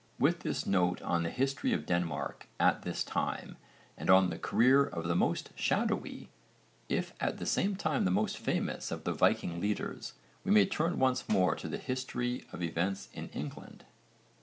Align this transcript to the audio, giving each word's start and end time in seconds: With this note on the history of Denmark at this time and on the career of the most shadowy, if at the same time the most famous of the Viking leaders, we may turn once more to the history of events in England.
With 0.17 0.39
this 0.39 0.65
note 0.65 0.99
on 1.03 1.21
the 1.21 1.29
history 1.29 1.73
of 1.73 1.85
Denmark 1.85 2.47
at 2.59 2.81
this 2.81 3.03
time 3.03 3.55
and 3.95 4.09
on 4.09 4.31
the 4.31 4.39
career 4.39 4.83
of 4.83 5.03
the 5.07 5.15
most 5.15 5.51
shadowy, 5.53 6.31
if 6.89 7.13
at 7.19 7.37
the 7.37 7.45
same 7.45 7.75
time 7.75 8.05
the 8.05 8.09
most 8.09 8.39
famous 8.39 8.89
of 8.89 9.03
the 9.03 9.13
Viking 9.13 9.59
leaders, 9.61 10.13
we 10.43 10.49
may 10.49 10.65
turn 10.65 10.97
once 10.97 11.29
more 11.29 11.53
to 11.53 11.67
the 11.67 11.77
history 11.77 12.47
of 12.51 12.63
events 12.63 13.09
in 13.13 13.29
England. 13.29 13.85